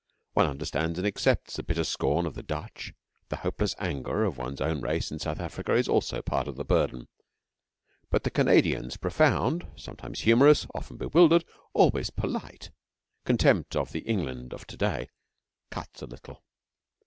One 0.33 0.47
understands 0.47 0.97
and 0.97 1.05
accepts 1.07 1.57
the 1.57 1.61
bitter 1.61 1.83
scorn 1.83 2.25
of 2.25 2.33
the 2.33 2.41
Dutch, 2.41 2.91
the 3.29 3.35
hopeless 3.35 3.75
anger 3.77 4.23
of 4.23 4.35
one's 4.35 4.59
own 4.59 4.81
race 4.81 5.11
in 5.11 5.19
South 5.19 5.39
Africa 5.39 5.73
is 5.75 5.87
also 5.87 6.23
part 6.23 6.47
of 6.47 6.55
the 6.55 6.65
burden; 6.65 7.07
but 8.09 8.23
the 8.23 8.31
Canadian's 8.31 8.97
profound, 8.97 9.67
sometimes 9.75 10.21
humorous, 10.21 10.65
often 10.73 10.97
bewildered, 10.97 11.45
always 11.73 12.09
polite 12.09 12.71
contempt 13.25 13.75
of 13.75 13.91
the 13.91 13.99
England 13.99 14.55
of 14.55 14.65
to 14.65 14.75
day 14.77 15.07
cuts 15.69 16.01
a 16.01 16.07
little. 16.07 16.43